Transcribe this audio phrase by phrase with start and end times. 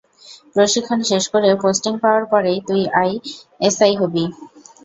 [0.55, 2.81] প্রশিক্ষণ শেষ করে পোস্টিং পাওয়ার পরেই তুই
[3.61, 4.23] এসআই হবি।